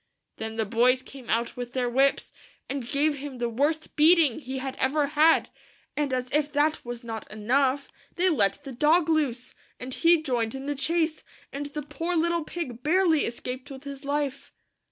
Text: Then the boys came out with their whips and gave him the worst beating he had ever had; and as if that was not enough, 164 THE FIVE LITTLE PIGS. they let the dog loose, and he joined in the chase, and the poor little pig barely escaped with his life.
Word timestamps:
Then 0.37 0.55
the 0.55 0.65
boys 0.65 1.03
came 1.03 1.29
out 1.29 1.55
with 1.55 1.73
their 1.73 1.87
whips 1.87 2.31
and 2.67 2.87
gave 2.89 3.17
him 3.17 3.37
the 3.37 3.47
worst 3.49 3.95
beating 3.95 4.39
he 4.39 4.57
had 4.57 4.75
ever 4.77 5.05
had; 5.09 5.51
and 5.95 6.11
as 6.11 6.27
if 6.31 6.51
that 6.53 6.83
was 6.83 7.03
not 7.03 7.29
enough, 7.31 7.91
164 8.15 8.15
THE 8.15 8.23
FIVE 8.23 8.31
LITTLE 8.31 8.49
PIGS. 8.49 8.55
they 8.55 8.57
let 8.57 8.63
the 8.63 8.79
dog 8.79 9.09
loose, 9.15 9.55
and 9.79 9.93
he 9.93 10.23
joined 10.23 10.55
in 10.55 10.65
the 10.65 10.73
chase, 10.73 11.23
and 11.53 11.67
the 11.67 11.83
poor 11.83 12.15
little 12.17 12.43
pig 12.43 12.81
barely 12.81 13.25
escaped 13.27 13.69
with 13.69 13.83
his 13.83 14.03
life. 14.03 14.51